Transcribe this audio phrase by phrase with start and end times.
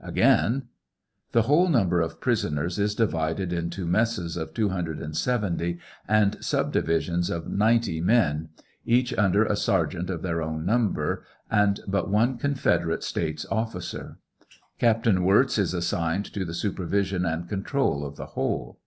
[0.00, 0.64] Again:
[1.30, 5.78] The whole number of prisoners is divided into messes of 270
[6.08, 8.48] and subdivisions of 90 men,
[8.84, 14.18] each under a sergeant of their own number, and but one Confederate States officer.
[14.80, 18.80] Captain Wirz is assigned to the supervision and control of the whole.